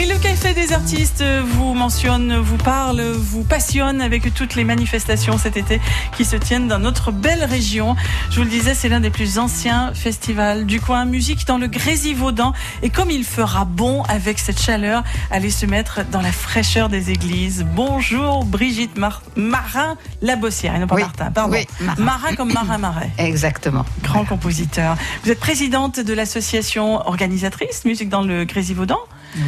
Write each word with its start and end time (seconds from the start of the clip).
Et 0.00 0.06
le 0.06 0.16
Café 0.16 0.54
des 0.54 0.72
artistes 0.72 1.22
vous 1.22 1.74
mentionne, 1.74 2.34
vous 2.38 2.56
parle, 2.56 3.02
vous 3.02 3.44
passionne 3.44 4.00
avec 4.00 4.32
toutes 4.32 4.54
les 4.54 4.64
manifestations 4.64 5.36
cet 5.36 5.58
été 5.58 5.78
qui 6.16 6.24
se 6.24 6.36
tiennent 6.36 6.68
dans 6.68 6.78
notre 6.78 7.12
belle 7.12 7.44
région. 7.44 7.96
Je 8.30 8.36
vous 8.36 8.44
le 8.44 8.48
disais, 8.48 8.72
c'est 8.72 8.88
l'un 8.88 9.00
des 9.00 9.10
plus 9.10 9.38
anciens 9.38 9.92
festivals 9.92 10.64
du 10.64 10.80
coin. 10.80 11.04
Musique 11.04 11.46
dans 11.46 11.58
le 11.58 11.66
Grésivaudan. 11.66 12.54
Et 12.82 12.88
comme 12.88 13.10
il 13.10 13.24
fera 13.24 13.66
bon 13.66 14.02
avec 14.04 14.38
cette 14.38 14.58
chaleur, 14.58 15.04
allez 15.30 15.50
se 15.50 15.66
mettre 15.66 16.00
dans 16.10 16.22
la 16.22 16.32
fraîcheur 16.32 16.88
des 16.88 17.10
églises. 17.10 17.66
Bonjour 17.74 18.46
Brigitte 18.46 18.98
Marin 19.36 19.98
Labossière, 20.22 20.76
et 20.76 20.78
non 20.78 20.86
pas 20.86 20.96
Martin, 20.96 21.30
pardon. 21.30 21.54
Marin. 21.98 22.34
comme 22.36 22.54
Marin 22.54 22.78
Marais. 22.78 23.10
Exactement. 23.18 23.84
Grand 24.02 24.24
compositeur. 24.24 24.96
Vous 25.24 25.30
êtes 25.30 25.40
présidente 25.40 26.00
de 26.00 26.14
l'association 26.14 27.06
organisatrice 27.06 27.84
Musique 27.84 28.08
dans 28.08 28.22
le 28.22 28.46
Grésivaudan. 28.46 28.98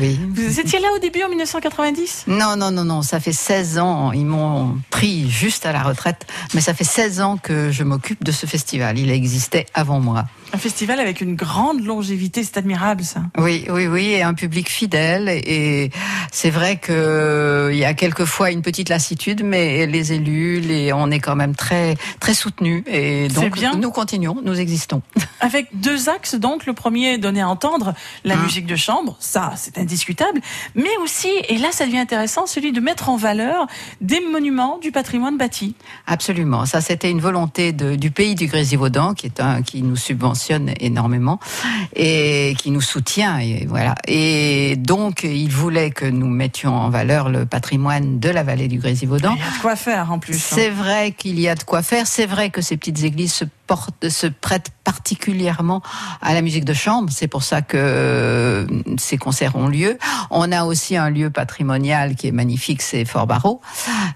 Oui. 0.01 0.19
Vous 0.35 0.61
étiez 0.61 0.79
là 0.79 0.89
au 0.95 0.99
début 0.99 1.23
en 1.23 1.29
1990 1.29 2.25
Non, 2.29 2.57
non, 2.57 2.71
non, 2.71 2.85
non. 2.85 3.03
Ça 3.03 3.21
fait 3.21 3.33
16 3.33 3.79
ans. 3.79 4.13
Ils 4.13 4.27
m'ont 4.27 4.79
pris 4.91 5.29
juste 5.31 5.67
à 5.67 5.73
la 5.73 5.83
retraite. 5.83 6.27
Mais 6.55 6.61
ça 6.61 6.75
fait 6.75 6.85
16 6.85 7.21
ans 7.21 7.37
que 7.37 7.71
je 7.71 7.83
m'occupe 7.83 8.23
de 8.25 8.33
ce 8.33 8.47
festival. 8.47 8.99
Il 8.99 9.11
existait 9.11 9.67
avant 9.75 10.01
moi. 10.01 10.25
Un 10.55 10.59
festival 10.59 11.01
avec 11.01 11.23
une 11.23 11.35
grande 11.35 11.83
longévité, 11.83 12.45
c'est 12.45 12.59
admirable 12.59 13.05
ça. 13.05 13.23
Oui, 13.39 13.65
oui, 13.71 13.87
oui, 13.87 14.11
et 14.11 14.23
un 14.23 14.35
public 14.35 14.69
fidèle. 14.69 15.31
Et 15.31 15.91
c'est 16.31 16.51
vrai 16.51 16.77
que 16.77 17.71
il 17.73 17.79
y 17.79 17.87
a 17.87 17.95
quelquefois 17.95 18.51
une 18.51 18.61
petite 18.61 18.91
lassitude, 18.91 19.43
mais 19.43 19.87
les 19.87 20.13
élus, 20.13 20.61
les, 20.61 20.93
on 20.93 21.11
est 21.11 21.21
quand 21.21 21.37
même 21.37 21.55
très, 21.55 21.97
très 22.21 22.35
soutenus. 22.35 22.85
Et 22.87 23.29
donc, 23.29 23.55
bien. 23.55 23.77
nous 23.77 23.91
continuons, 23.91 24.37
nous 24.45 24.61
existons. 24.61 25.01
Avec 25.41 25.69
deux 25.73 26.11
axes, 26.11 26.35
donc 26.35 26.67
le 26.67 26.75
premier 26.75 27.17
donner 27.17 27.41
à 27.41 27.49
entendre 27.49 27.95
la 28.25 28.37
mmh. 28.37 28.43
musique 28.43 28.67
de 28.67 28.77
chambre, 28.77 29.17
ça, 29.21 29.55
c'est 29.57 29.79
indiscutable, 29.79 30.43
mais 30.75 30.95
aussi, 31.03 31.31
et 31.49 31.57
là, 31.57 31.69
ça 31.73 31.87
devient 31.87 31.99
intéressant, 31.99 32.47
celui 32.47 32.73
de 32.73 32.81
mettre 32.81 33.09
en 33.09 33.17
valeur 33.17 33.67
des 34.03 34.21
monuments 34.21 34.79
du 34.79 34.93
patrimoine 34.93 35.39
bâti. 35.39 35.75
Absolument, 36.07 36.67
ça, 36.67 36.83
c'était 36.83 37.11
une 37.11 37.21
volonté 37.21 37.73
de, 37.73 37.97
du 37.97 38.11
pays 38.11 38.35
du 38.35 38.49
Grésivaudan, 38.49 39.15
qui 39.15 39.27
est 39.27 39.41
un, 39.41 39.63
qui 39.63 39.83
nous 39.83 39.97
subventionne 39.97 40.42
énormément 40.51 41.39
et 41.95 42.55
qui 42.59 42.71
nous 42.71 42.81
soutient. 42.81 43.39
Et 43.39 43.67
voilà. 43.67 43.95
Et 44.07 44.77
donc, 44.77 45.25
il 45.25 45.51
voulait 45.51 45.91
que 45.91 46.07
nous 46.07 46.29
mettions 46.29 46.75
en 46.75 46.91
valeur 46.91 47.29
le 47.29 47.47
patrimoine 47.47 48.19
de 48.19 48.29
la 48.29 48.43
vallée 48.43 48.69
du 48.69 48.79
Grésivaudan. 48.79 49.35
Il 49.37 49.41
y 49.41 49.43
a 49.43 49.57
de 49.57 49.61
quoi 49.61 49.77
faire 49.77 50.13
en 50.13 50.19
plus. 50.19 50.35
Hein. 50.35 50.55
C'est 50.55 50.71
vrai 50.71 51.13
qu'il 51.13 51.39
y 51.41 51.49
a 51.49 51.55
de 51.55 51.63
quoi 51.63 51.83
faire. 51.83 52.07
C'est 52.07 52.27
vrai 52.27 52.51
que 52.51 52.61
ces 52.61 52.77
petites 52.77 53.03
églises 53.05 53.33
se 53.33 53.45
se 54.09 54.27
prêtent 54.27 54.71
particulièrement 54.85 55.83
à 56.21 56.35
la 56.35 56.43
musique 56.43 56.65
de 56.65 56.75
chambre. 56.75 57.11
C'est 57.13 57.29
pour 57.29 57.43
ça 57.43 57.63
que 57.63 57.77
euh, 57.77 58.67
ces 58.99 59.17
concerts 59.17 59.57
ont 59.57 59.69
lieu. 59.69 59.99
On 60.31 60.51
a 60.53 60.65
aussi 60.65 60.97
un 60.97 61.11
lieu 61.11 61.31
patrimonial 61.31 62.17
qui 62.17 62.29
est 62.29 62.33
magnifique, 62.33 62.83
c'est 62.83 63.05
Fort 63.05 63.27
Barreau. 63.27 63.61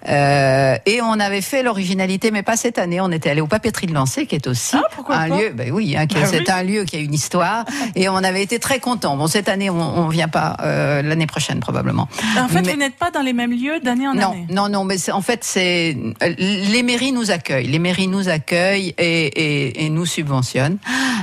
Euh, 0.08 0.76
et 0.86 1.00
on 1.02 1.18
avait 1.20 1.40
fait 1.40 1.62
l'originalité, 1.62 2.30
mais 2.30 2.42
pas 2.42 2.56
cette 2.56 2.78
année. 2.78 3.00
On 3.00 3.10
était 3.10 3.30
allé 3.30 3.40
au 3.40 3.46
Papeterie 3.46 3.86
de 3.86 3.94
Lancé, 3.94 4.26
qui 4.26 4.34
est 4.34 4.46
aussi 4.46 4.76
ah, 4.76 5.20
un 5.20 5.28
lieu. 5.28 5.50
Ben 5.54 5.70
oui, 5.72 5.96
hein, 5.96 6.06
bah 6.12 6.20
c'est 6.26 6.50
un 6.50 6.62
lieu 6.62 6.84
qui 6.84 6.96
a 6.96 7.00
une 7.00 7.14
histoire. 7.14 7.64
et 7.94 8.08
on 8.08 8.16
avait 8.16 8.42
été 8.42 8.58
très 8.58 8.80
contents. 8.80 9.16
Bon, 9.16 9.26
cette 9.26 9.48
année, 9.48 9.70
on, 9.70 10.06
ne 10.06 10.12
vient 10.12 10.28
pas. 10.28 10.56
Euh, 10.60 11.02
l'année 11.02 11.26
prochaine, 11.26 11.60
probablement. 11.60 12.08
En 12.38 12.48
fait, 12.48 12.62
vous 12.62 12.76
n'êtes 12.76 12.96
pas 12.96 13.10
dans 13.10 13.22
les 13.22 13.32
mêmes 13.32 13.52
lieux 13.52 13.80
d'année 13.80 14.08
en 14.08 14.14
non, 14.14 14.32
année. 14.32 14.46
Non, 14.50 14.68
non, 14.68 14.84
mais 14.84 14.96
en 15.10 15.22
fait, 15.22 15.44
c'est 15.44 15.96
les 16.38 16.82
mairies 16.82 17.12
nous 17.12 17.30
accueillent. 17.30 17.68
Les 17.68 17.78
mairies 17.78 18.08
nous 18.08 18.28
accueillent 18.28 18.94
et, 18.98 19.26
et, 19.26 19.45
et 19.46 19.90
nous 19.90 20.06
subventionnent. 20.06 20.78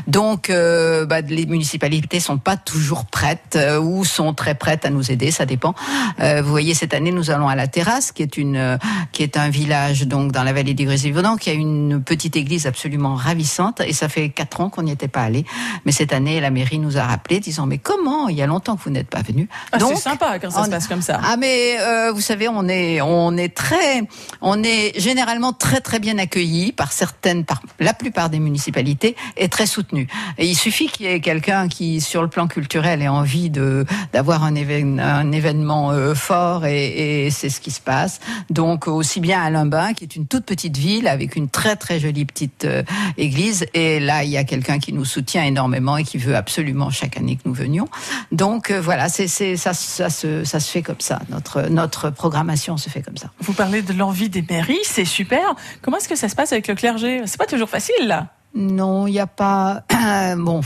Donc, 0.07 0.49
euh, 0.49 1.05
bah, 1.05 1.21
les 1.21 1.45
municipalités 1.45 2.19
sont 2.19 2.37
pas 2.37 2.57
toujours 2.57 3.05
prêtes 3.05 3.55
euh, 3.55 3.79
ou 3.79 4.03
sont 4.03 4.33
très 4.33 4.55
prêtes 4.55 4.85
à 4.85 4.89
nous 4.89 5.11
aider, 5.11 5.31
ça 5.31 5.45
dépend. 5.45 5.73
Euh, 6.19 6.41
vous 6.41 6.49
voyez, 6.49 6.73
cette 6.73 6.93
année, 6.93 7.11
nous 7.11 7.31
allons 7.31 7.47
à 7.47 7.55
la 7.55 7.67
Terrasse, 7.67 8.11
qui 8.11 8.23
est 8.23 8.37
une, 8.37 8.77
qui 9.11 9.23
est 9.23 9.37
un 9.37 9.49
village 9.49 10.01
donc 10.01 10.31
dans 10.31 10.43
la 10.43 10.53
vallée 10.53 10.73
du 10.73 10.85
Grésivaudan, 10.85 11.37
qui 11.37 11.49
a 11.49 11.53
une 11.53 12.03
petite 12.03 12.35
église 12.35 12.67
absolument 12.67 13.15
ravissante. 13.15 13.81
Et 13.81 13.93
ça 13.93 14.09
fait 14.09 14.29
quatre 14.29 14.61
ans 14.61 14.69
qu'on 14.69 14.83
n'y 14.83 14.91
était 14.91 15.07
pas 15.07 15.21
allé. 15.21 15.45
Mais 15.85 15.91
cette 15.91 16.13
année, 16.13 16.39
la 16.39 16.49
mairie 16.49 16.79
nous 16.79 16.97
a 16.97 17.03
rappelé, 17.03 17.39
disant 17.39 17.65
mais 17.65 17.77
comment 17.77 18.29
Il 18.29 18.35
y 18.35 18.41
a 18.41 18.47
longtemps 18.47 18.75
que 18.75 18.83
vous 18.83 18.91
n'êtes 18.91 19.09
pas 19.09 19.21
venu. 19.21 19.47
Ah, 19.71 19.77
c'est 19.79 19.95
sympa 19.95 20.39
quand 20.39 20.51
ça 20.51 20.65
se 20.65 20.69
passe 20.69 20.87
comme 20.87 21.01
ça. 21.01 21.19
Ah 21.23 21.37
mais 21.37 21.77
vous 22.11 22.21
savez, 22.21 22.47
on 22.49 22.67
est, 22.67 23.01
on 23.01 23.37
est 23.37 23.55
très, 23.55 24.03
on 24.41 24.61
est 24.63 24.99
généralement 24.99 25.53
très 25.53 25.79
très 25.79 25.99
bien 25.99 26.17
accueillis 26.17 26.71
par 26.71 26.91
certaines, 26.91 27.45
par 27.45 27.61
la 27.79 27.93
plupart 28.03 28.29
des 28.29 28.39
municipalités 28.39 29.15
et 29.37 29.47
très 29.47 29.65
soutenus. 29.65 30.07
Et 30.37 30.45
il 30.45 30.55
suffit 30.55 30.87
qu'il 30.87 31.05
y 31.05 31.09
ait 31.09 31.21
quelqu'un 31.21 31.69
qui, 31.69 32.01
sur 32.01 32.21
le 32.21 32.27
plan 32.27 32.47
culturel, 32.47 33.01
ait 33.01 33.07
envie 33.07 33.49
de 33.49 33.85
d'avoir 34.11 34.43
un, 34.43 34.55
événement 34.55 35.91
euh, 35.91 36.13
fort, 36.13 36.65
et, 36.65 37.29
c'est 37.31 37.49
ce 37.49 37.61
qui 37.61 37.71
se 37.71 37.79
passe. 37.79 38.19
Donc 38.49 38.87
aussi 38.87 39.21
bien 39.21 39.41
à 39.41 39.49
Limbin, 39.49 39.93
qui 39.93 40.03
est 40.03 40.15
une 40.17 40.27
toute 40.27 40.45
petite 40.45 40.75
ville 40.75 41.07
avec 41.07 41.37
une 41.37 41.47
très 41.47 41.77
très 41.77 41.97
jolie 41.99 42.25
petite 42.25 42.65
euh, 42.65 42.83
église, 43.17 43.65
et 43.73 44.01
là 44.01 44.25
il 44.25 44.31
y 44.31 44.37
a 44.37 44.43
quelqu'un 44.43 44.79
qui 44.79 44.91
nous 44.91 45.05
soutient 45.05 45.43
énormément 45.43 45.95
et 45.95 46.03
qui 46.03 46.17
veut 46.17 46.35
absolument 46.35 46.89
chaque 46.89 47.15
année 47.17 47.37
que 47.37 47.43
nous 47.45 47.53
venions. 47.53 47.87
Donc 48.33 48.69
euh, 48.69 48.81
voilà, 48.81 49.07
ça, 49.07 49.27
se, 49.27 49.55
ça 49.55 50.59
se 50.59 50.71
fait 50.71 50.81
comme 50.81 50.99
ça. 50.99 51.21
Notre 51.29 51.69
notre 51.69 52.09
programmation 52.09 52.75
se 52.75 52.89
fait 52.89 53.01
comme 53.01 53.17
ça. 53.17 53.31
Vous 53.39 53.53
parlez 53.53 53.81
de 53.81 53.93
l'envie 53.93 54.29
des 54.29 54.41
mairies, 54.41 54.83
c'est 54.83 55.05
super. 55.05 55.55
Comment 55.81 55.97
est-ce 55.97 56.09
que 56.09 56.15
ça 56.15 56.27
se 56.27 56.35
passe 56.35 56.51
avec 56.51 56.67
le 56.67 56.75
clergé? 56.75 57.21
C'est 57.25 57.37
pas 57.37 57.45
toujours 57.45 57.69
facile 57.69 57.92
là. 58.01 58.27
Non, 58.55 59.07
il 59.07 59.13
n'y 59.13 59.19
a 59.19 59.27
pas. 59.27 59.83
bon, 60.37 60.61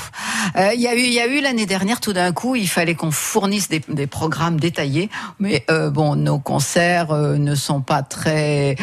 euh, 0.57 0.71
il 0.73 0.81
y 0.81 0.87
a 0.87 0.95
eu, 0.95 0.99
il 0.99 1.13
y 1.13 1.19
a 1.19 1.27
eu 1.27 1.39
l'année 1.39 1.65
dernière 1.65 2.01
tout 2.01 2.11
d'un 2.11 2.33
coup, 2.33 2.55
il 2.55 2.67
fallait 2.67 2.95
qu'on 2.95 3.11
fournisse 3.11 3.69
des, 3.69 3.81
des, 3.87 4.07
programmes 4.07 4.59
détaillés, 4.59 5.09
mais 5.39 5.63
euh, 5.71 5.89
bon, 5.89 6.15
nos 6.15 6.37
concerts 6.39 7.11
euh, 7.11 7.37
ne 7.37 7.55
sont 7.55 7.81
pas 7.81 8.01
très 8.03 8.75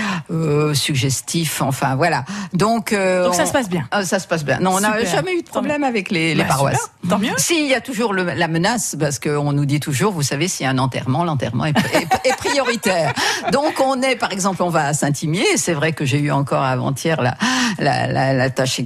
suggestifs. 0.73 1.61
Enfin, 1.61 1.97
voilà. 1.97 2.25
Donc, 2.53 2.95
donc 2.95 3.35
ça 3.35 3.47
se 3.47 3.53
passe 3.53 3.69
bien. 3.69 3.87
ça 4.05 4.19
se 4.19 4.27
passe 4.27 4.45
bien. 4.45 4.59
Non, 4.61 4.77
on 4.77 4.81
n'a 4.81 5.05
jamais 5.05 5.35
eu 5.35 5.43
de 5.43 5.49
problème 5.49 5.85
avec 5.85 6.11
les, 6.11 6.35
les 6.35 6.43
bah, 6.43 6.49
paroisses. 6.49 6.91
Tant 7.09 7.19
mieux. 7.19 7.33
Si, 7.37 7.63
il 7.63 7.69
y 7.69 7.75
a 7.75 7.81
toujours 7.81 8.13
le, 8.13 8.25
la 8.25 8.49
menace 8.49 8.97
parce 8.99 9.19
qu'on 9.19 9.53
nous 9.53 9.67
dit 9.67 9.81
toujours, 9.81 10.13
vous 10.13 10.23
savez, 10.23 10.49
s'il 10.49 10.65
y 10.65 10.67
a 10.67 10.71
un 10.71 10.79
enterrement, 10.79 11.25
l'enterrement 11.25 11.67
est, 11.67 11.77
est, 11.77 12.29
est, 12.29 12.37
prioritaire. 12.37 13.13
Donc, 13.53 13.81
on 13.81 14.01
est, 14.03 14.17
par 14.17 14.33
exemple, 14.33 14.63
on 14.63 14.71
va 14.71 14.87
à 14.87 14.95
Saint-Imier. 14.95 15.45
C'est 15.57 15.75
vrai 15.75 15.93
que 15.93 16.05
j'ai 16.05 16.19
eu 16.19 16.31
encore 16.31 16.63
avant-hier 16.63 17.21
la, 17.21 17.37
la, 17.79 18.07
la, 18.07 18.33
la 18.33 18.51
tâche 18.51 18.79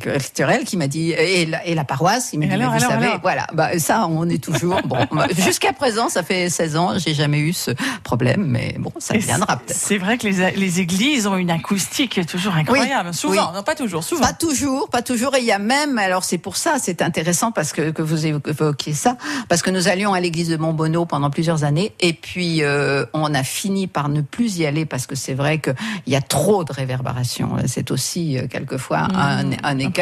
qui 0.65 0.77
m'a 0.77 0.89
dit 0.89 1.13
et 1.13 1.47
la, 1.47 1.67
et 1.67 1.75
la 1.75 1.85
paroisse, 1.85 2.31
il 2.33 2.39
m'a 2.39 2.47
dit 2.47 2.53
alors, 2.53 2.73
vous 2.73 2.81
savez, 2.81 3.11
voilà, 3.23 3.47
bah 3.53 3.79
ça 3.79 4.07
on 4.09 4.29
est 4.29 4.43
toujours 4.43 4.81
bon. 4.85 4.99
Jusqu'à 5.37 5.73
présent, 5.73 6.09
ça 6.09 6.23
fait 6.23 6.49
16 6.49 6.77
ans, 6.77 6.99
j'ai 6.99 7.15
jamais 7.15 7.39
eu 7.39 7.53
ce 7.53 7.71
problème, 8.03 8.45
mais 8.47 8.75
bon, 8.79 8.93
ça 8.99 9.17
viendra 9.17 9.57
peut-être. 9.57 9.77
C'est 9.79 9.99
vrai 9.99 10.19
que 10.19 10.27
les, 10.27 10.51
les, 10.53 10.81
églises 10.81 11.27
ont 11.27 11.37
une 11.37 11.51
acoustique 11.51 12.25
toujours 12.27 12.55
incroyable. 12.55 13.15
souvent, 13.15 13.53
non 13.53 13.63
pas 13.63 13.75
toujours, 13.75 14.05
souvent. 14.05 14.23
Pas 14.23 14.33
toujours, 14.33 14.89
pas 14.89 15.03
toujours. 15.03 15.35
Et 15.37 15.41
il 15.41 15.47
y 15.47 15.53
a 15.53 15.59
même, 15.59 15.99
alors 15.99 16.25
c'est 16.25 16.39
pour 16.39 16.57
ça, 16.57 16.77
c'est 16.81 17.03
intéressant 17.03 17.53
parce 17.53 17.73
que 17.73 17.91
que 17.91 18.03
vous 18.03 18.27
évoquiez 18.27 18.93
ça, 18.93 19.17
parce 19.49 19.63
que 19.63 19.71
nous 19.71 19.89
allions 19.89 20.13
à 20.13 20.21
l'église 20.21 20.49
de 20.49 20.57
Montbonneau 20.57 21.05
pendant 21.07 21.31
plusieurs 21.31 21.65
années, 21.65 21.93
et 22.01 22.13
puis 22.13 22.63
euh, 22.63 23.05
on 23.13 23.35
a 23.35 23.43
fini 23.43 23.87
par 23.87 24.09
ne 24.09 24.21
plus 24.21 24.59
y 24.59 24.67
aller 24.67 24.85
parce 24.85 25.07
que 25.07 25.15
c'est 25.15 25.35
vrai 25.35 25.59
qu'il 25.59 25.75
y 26.07 26.17
a 26.17 26.21
trop 26.21 26.65
de 26.65 26.73
réverbération. 26.73 27.57
C'est 27.67 27.91
aussi 27.91 28.39
euh, 28.39 28.47
quelquefois 28.49 29.09
mmh. 29.09 29.17
un, 29.17 29.51
un 29.65 29.79
écueil 29.79 29.97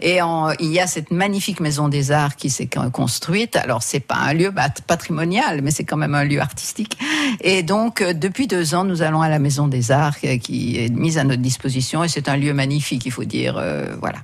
et 0.00 0.20
il 0.60 0.72
y 0.72 0.80
a 0.80 0.86
cette 0.86 1.10
magnifique 1.10 1.60
maison 1.60 1.88
des 1.88 2.10
arts 2.10 2.36
qui 2.36 2.50
s'est 2.50 2.68
construite. 2.92 3.56
Alors 3.56 3.82
c'est 3.82 4.00
pas 4.00 4.16
un 4.16 4.34
lieu 4.34 4.52
patrimonial, 4.86 5.62
mais 5.62 5.70
c'est 5.70 5.84
quand 5.84 5.96
même 5.96 6.14
un 6.14 6.24
lieu 6.24 6.40
artistique. 6.40 6.98
Et 7.40 7.62
donc 7.62 8.00
euh, 8.00 8.12
depuis 8.12 8.46
deux 8.46 8.74
ans, 8.74 8.84
nous 8.84 9.02
allons 9.02 9.22
à 9.22 9.28
la 9.28 9.38
maison 9.38 9.68
des 9.68 9.90
arts 9.90 10.16
euh, 10.24 10.38
qui 10.38 10.78
est 10.78 10.90
mise 10.90 11.18
à 11.18 11.24
notre 11.24 11.42
disposition 11.42 12.04
et 12.04 12.08
c'est 12.08 12.28
un 12.28 12.36
lieu 12.36 12.52
magnifique, 12.52 13.04
il 13.06 13.12
faut 13.12 13.24
dire. 13.24 13.56
Euh, 13.58 13.94
voilà. 14.00 14.18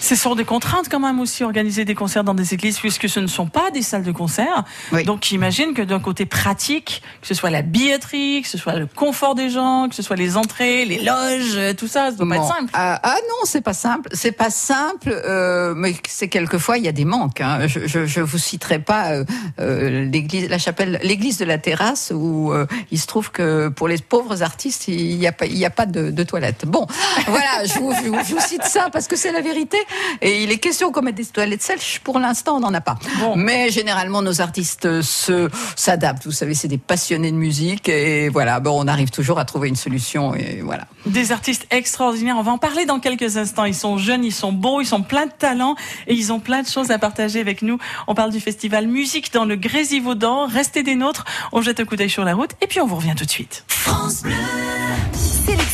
Ce 0.00 0.16
sont 0.16 0.34
des 0.34 0.44
contraintes 0.44 0.88
quand 0.90 0.98
même 0.98 1.20
aussi, 1.20 1.44
organiser 1.44 1.84
des 1.84 1.94
concerts 1.94 2.24
dans 2.24 2.34
des 2.34 2.54
églises, 2.54 2.80
puisque 2.80 3.08
ce 3.08 3.20
ne 3.20 3.28
sont 3.28 3.46
pas 3.46 3.70
des 3.70 3.82
salles 3.82 4.02
de 4.02 4.10
concert. 4.10 4.64
Donc 5.06 5.22
j'imagine 5.22 5.74
que 5.74 5.82
d'un 5.82 6.00
côté 6.00 6.26
pratique, 6.26 7.02
que 7.20 7.28
ce 7.28 7.34
soit 7.34 7.50
la 7.50 7.62
billetterie, 7.62 8.42
que 8.42 8.48
ce 8.48 8.58
soit 8.58 8.74
le 8.74 8.86
confort 8.86 9.36
des 9.36 9.48
gens, 9.48 9.88
que 9.88 9.94
ce 9.94 10.02
soit 10.02 10.16
les 10.16 10.36
entrées, 10.36 10.84
les 10.84 10.98
loges, 10.98 11.76
tout 11.76 11.86
ça, 11.86 12.10
ça 12.10 12.16
doit 12.16 12.28
pas 12.28 12.36
être 12.36 12.48
simple. 12.48 12.70
Ah, 12.72 12.98
ah, 13.00 13.16
non, 13.28 13.44
c'est 13.44 13.60
pas 13.60 13.74
simple. 13.74 14.08
C'est 14.12 14.32
pas 14.42 14.50
simple, 14.50 15.22
euh, 15.24 15.72
mais 15.76 15.94
c'est 16.08 16.26
quelquefois 16.26 16.76
il 16.76 16.84
y 16.84 16.88
a 16.88 16.92
des 16.92 17.04
manques. 17.04 17.40
Hein. 17.40 17.68
Je, 17.68 17.86
je, 17.86 18.06
je, 18.06 18.20
vous 18.20 18.38
citerai 18.38 18.80
pas 18.80 19.12
euh, 19.12 19.24
euh, 19.60 20.04
l'église, 20.04 20.48
la 20.48 20.58
chapelle, 20.58 20.98
l'église 21.04 21.38
de 21.38 21.44
la 21.44 21.58
terrasse 21.58 22.12
où 22.12 22.52
euh, 22.52 22.66
il 22.90 22.98
se 22.98 23.06
trouve 23.06 23.30
que 23.30 23.68
pour 23.68 23.86
les 23.86 23.98
pauvres 23.98 24.42
artistes 24.42 24.88
il 24.88 25.16
n'y 25.16 25.28
a 25.28 25.32
pas, 25.32 25.46
il 25.46 25.56
y 25.56 25.64
a 25.64 25.70
pas 25.70 25.86
de, 25.86 26.10
de 26.10 26.22
toilette. 26.24 26.64
Bon, 26.66 26.88
voilà, 27.28 27.64
je 27.66 27.74
vous, 27.78 27.92
je 27.92 28.34
vous, 28.34 28.40
cite 28.40 28.64
ça 28.64 28.88
parce 28.92 29.06
que 29.06 29.14
c'est 29.14 29.30
la 29.30 29.42
vérité 29.42 29.52
vérité. 29.52 29.76
Et 30.22 30.42
il 30.42 30.50
est 30.50 30.58
question 30.58 30.90
qu'on 30.90 31.02
mette 31.02 31.14
des 31.14 31.26
toilettes 31.26 31.62
sèches. 31.62 32.00
Pour 32.02 32.18
l'instant, 32.18 32.56
on 32.56 32.60
n'en 32.60 32.74
a 32.74 32.80
pas. 32.80 32.98
Mais 33.36 33.70
généralement, 33.70 34.22
nos 34.22 34.40
artistes 34.40 35.02
se 35.02 35.48
s'adaptent. 35.76 36.24
Vous 36.24 36.32
savez, 36.32 36.54
c'est 36.54 36.68
des 36.68 36.78
passionnés 36.78 37.30
de 37.30 37.36
musique 37.36 37.88
et 37.88 38.28
voilà. 38.28 38.58
Bon, 38.58 38.82
on 38.82 38.88
arrive 38.88 39.10
toujours 39.10 39.38
à 39.38 39.44
trouver 39.44 39.68
une 39.68 39.76
solution 39.76 40.34
et 40.34 40.62
voilà. 40.64 40.86
Des 41.06 41.30
artistes 41.30 41.66
extraordinaires. 41.70 42.36
On 42.38 42.42
va 42.42 42.52
en 42.52 42.58
parler 42.58 42.86
dans 42.86 42.98
quelques 42.98 43.36
instants. 43.36 43.66
Ils 43.66 43.74
sont 43.74 43.98
jeunes, 43.98 44.24
ils 44.24 44.31
sont 44.32 44.52
beaux, 44.52 44.80
ils 44.80 44.86
sont 44.86 45.02
pleins 45.02 45.26
de 45.26 45.32
talent 45.32 45.76
et 46.06 46.14
ils 46.14 46.32
ont 46.32 46.40
plein 46.40 46.62
de 46.62 46.68
choses 46.68 46.90
à 46.90 46.98
partager 46.98 47.40
avec 47.40 47.62
nous. 47.62 47.78
On 48.06 48.14
parle 48.14 48.30
du 48.30 48.40
festival 48.40 48.86
musique 48.86 49.32
dans 49.32 49.44
le 49.44 49.56
Grésivaudan. 49.56 50.46
Restez 50.46 50.82
des 50.82 50.94
nôtres. 50.94 51.24
On 51.52 51.62
jette 51.62 51.80
un 51.80 51.84
coup 51.84 51.96
d'œil 51.96 52.10
sur 52.10 52.24
la 52.24 52.34
route 52.34 52.50
et 52.60 52.66
puis 52.66 52.80
on 52.80 52.86
vous 52.86 52.96
revient 52.96 53.14
tout 53.16 53.24
de 53.24 53.30
suite. 53.30 53.64
France 53.68 54.22
Bleu. 54.22 54.32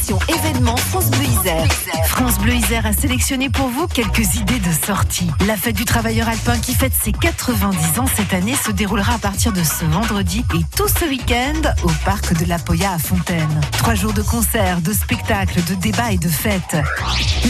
Sélection 0.08 0.34
événement 0.34 0.76
France 0.76 1.10
Bleu 1.10 1.24
Isère. 1.24 1.66
France 2.06 2.38
Bleu 2.38 2.54
Isère 2.54 2.86
a 2.86 2.92
sélectionné 2.94 3.50
pour 3.50 3.68
vous 3.68 3.86
quelques 3.86 4.36
idées 4.36 4.58
de 4.58 4.86
sortie. 4.86 5.30
La 5.46 5.56
fête 5.56 5.76
du 5.76 5.84
travailleur 5.84 6.28
alpin 6.28 6.58
qui 6.58 6.74
fête 6.74 6.94
ses 6.94 7.12
90 7.12 7.98
ans 7.98 8.06
cette 8.16 8.32
année 8.32 8.54
se 8.54 8.70
déroulera 8.70 9.14
à 9.14 9.18
partir 9.18 9.52
de 9.52 9.62
ce 9.62 9.84
vendredi 9.84 10.44
et 10.54 10.62
tout 10.76 10.88
ce 10.88 11.04
week-end 11.04 11.60
au 11.82 11.90
parc 12.06 12.32
de 12.38 12.46
la 12.46 12.58
Poya 12.58 12.92
à 12.92 12.98
Fontaine. 12.98 13.60
Trois 13.72 13.94
jours 13.94 14.14
de 14.14 14.22
concerts, 14.22 14.80
de 14.80 14.92
spectacles, 14.92 15.62
de 15.64 15.74
débats 15.74 16.12
et 16.12 16.18
de 16.18 16.28
fêtes. 16.28 16.76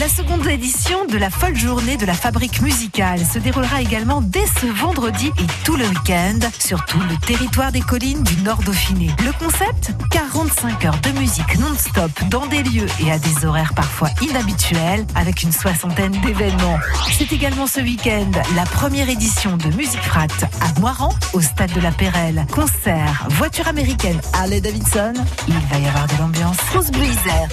La 0.01 0.09
seconde 0.09 0.47
édition 0.47 1.05
de 1.07 1.17
la 1.17 1.31
folle 1.31 1.57
journée 1.57 1.97
de 1.97 2.07
la 2.07 2.15
fabrique 2.15 2.61
musicale 2.61 3.21
se 3.25 3.39
déroulera 3.39 3.83
également 3.83 4.21
dès 4.21 4.47
ce 4.61 4.67
vendredi 4.67 5.31
et 5.39 5.47
tout 5.65 5.77
le 5.77 5.87
week-end 5.87 6.39
sur 6.59 6.85
tout 6.87 7.01
le 7.09 7.17
territoire 7.25 7.71
des 7.71 7.83
collines 7.83 8.25
du 8.25 8.43
Nord 8.43 8.63
Dauphiné. 8.65 9.11
Le 9.25 9.33
concept 9.33 9.93
45 10.11 10.85
heures 10.87 11.01
de 11.03 11.11
musique 11.21 11.59
non-stop 11.61 12.11
dans 12.31 12.48
des 12.49 12.63
lieux 12.63 12.87
et 13.01 13.13
à 13.13 13.19
des 13.19 13.45
horaires 13.45 13.73
parfois 13.75 14.09
inhabituels 14.23 15.05
avec 15.15 15.43
une 15.43 15.53
soixantaine 15.53 16.13
d'événements. 16.21 16.79
C'est 17.17 17.33
également 17.33 17.67
ce 17.67 17.81
week-end 17.81 18.31
la 18.57 18.65
première 18.65 19.09
édition 19.09 19.57
de 19.57 19.75
Musique 19.77 20.03
Frat 20.03 20.27
à 20.61 20.81
Moiran 20.81 21.11
au 21.33 21.41
stade 21.41 21.73
de 21.73 21.81
la 21.81 21.91
Pérelle. 21.91 22.47
Concert, 22.53 23.27
voiture 23.31 23.69
américaine 23.69 24.21
Harley 24.33 24.61
Davidson. 24.61 25.13
Il 25.49 25.55
va 25.55 25.79
y 25.79 25.87
avoir 25.87 26.07
de 26.07 26.19
l'ambiance. 26.19 26.57
France 26.57 26.89
Isère. 26.89 27.49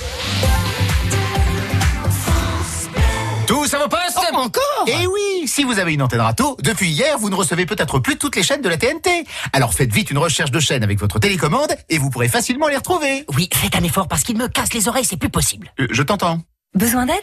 Tous 3.48 3.74
à 3.74 3.80
vos 3.80 3.88
postes 3.88 4.18
Oh, 4.34 4.36
encore 4.38 4.86
Eh 4.88 5.08
oui, 5.08 5.48
si 5.48 5.64
vous 5.64 5.78
avez 5.80 5.94
une 5.94 6.02
antenne 6.02 6.22
râteau, 6.22 6.58
depuis 6.62 6.90
hier, 6.90 7.18
vous 7.18 7.30
ne 7.30 7.36
recevez 7.36 7.66
peut-être 7.66 8.00
plus 8.00 8.18
toutes 8.18 8.36
les 8.36 8.44
chaînes 8.44 8.62
de 8.62 8.70
la 8.70 8.78
TNT. 8.78 9.26
Alors 9.54 9.74
faites 9.74 9.92
vite 9.94 10.10
une 10.12 10.18
recherche 10.18 10.52
de 10.52 10.60
chaînes 10.60 10.84
avec 10.84 11.00
votre 11.00 11.20
télécommande 11.20 11.76
et 11.90 11.98
vous 11.98 12.10
pourrez 12.10 12.28
facilement 12.28 12.68
les 12.68 12.78
retrouver. 12.78 13.26
Oui, 13.36 13.50
faites 13.54 13.76
un 13.76 13.84
effort 13.84 14.08
parce 14.08 14.24
qu'il 14.24 14.38
me 14.38 14.48
casse 14.48 14.74
les 14.74 14.88
oreilles, 14.88 15.06
c'est 15.06 15.18
plus 15.18 15.30
possible. 15.30 15.72
Euh, 15.80 15.88
je 15.92 16.02
t'entends. 16.02 16.40
Besoin 16.74 17.06
d'aide? 17.06 17.16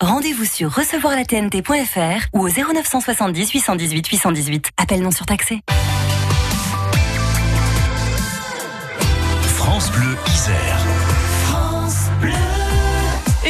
Rendez-vous 0.00 0.44
sur 0.44 0.72
recevoirlatnt.fr 0.72 2.26
ou 2.34 2.40
au 2.46 2.48
0970 2.48 3.50
818 3.52 4.06
818. 4.08 4.70
Appel 4.76 5.02
non 5.02 5.10
surtaxé. 5.10 5.60
France 9.56 9.90
Bleu 9.92 10.16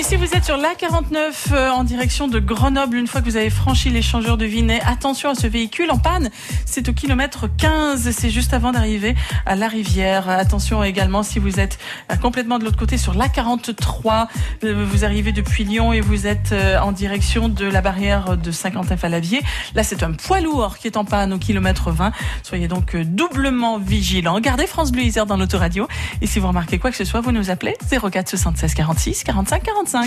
Si 0.04 0.16
vous 0.16 0.34
êtes 0.34 0.44
sur 0.44 0.58
l'A49 0.58 1.32
euh, 1.52 1.70
en 1.70 1.82
direction 1.82 2.28
de 2.28 2.38
Grenoble, 2.38 2.98
une 2.98 3.06
fois 3.06 3.22
que 3.22 3.26
vous 3.26 3.38
avez 3.38 3.48
franchi 3.48 3.88
l'échangeur 3.88 4.36
de 4.36 4.44
Vinay, 4.44 4.78
attention 4.82 5.30
à 5.30 5.34
ce 5.34 5.46
véhicule 5.46 5.90
en 5.90 5.96
panne. 5.96 6.28
C'est 6.66 6.90
au 6.90 6.92
kilomètre 6.92 7.48
15, 7.56 8.10
c'est 8.10 8.28
juste 8.28 8.52
avant 8.52 8.70
d'arriver 8.70 9.14
à 9.46 9.56
la 9.56 9.66
rivière. 9.66 10.28
Attention 10.28 10.84
également 10.84 11.22
si 11.22 11.38
vous 11.38 11.58
êtes 11.58 11.78
euh, 12.12 12.16
complètement 12.16 12.58
de 12.58 12.64
l'autre 12.64 12.76
côté 12.76 12.98
sur 12.98 13.14
l'A43, 13.14 14.26
euh, 14.64 14.84
vous 14.86 15.06
arrivez 15.06 15.32
depuis 15.32 15.64
Lyon 15.64 15.94
et 15.94 16.02
vous 16.02 16.26
êtes 16.26 16.52
euh, 16.52 16.78
en 16.80 16.92
direction 16.92 17.48
de 17.48 17.64
la 17.64 17.80
barrière 17.80 18.36
de 18.36 18.50
Saint-Quentin-Falavier. 18.50 19.40
Là, 19.74 19.84
c'est 19.84 20.02
un 20.02 20.12
poids 20.12 20.40
lourd 20.40 20.76
qui 20.76 20.86
est 20.86 20.98
en 20.98 21.06
panne 21.06 21.32
au 21.32 21.38
kilomètre 21.38 21.90
20. 21.90 22.12
Soyez 22.42 22.68
donc 22.68 22.94
doublement 22.94 23.78
vigilants. 23.78 24.38
Gardez 24.40 24.66
France 24.66 24.92
Bleu 24.92 25.02
Isère 25.02 25.24
dans 25.24 25.38
l'autoradio. 25.38 25.88
Et 26.20 26.26
si 26.26 26.40
vous 26.40 26.48
remarquez 26.48 26.78
quoi 26.78 26.90
que 26.90 26.96
ce 26.96 27.06
soit, 27.06 27.22
vous 27.22 27.32
nous 27.32 27.48
appelez 27.48 27.74
04 27.90 28.28
76 28.28 28.74
46 28.74 29.24
45 29.24 29.62
45. 29.62 29.93
On 29.96 30.04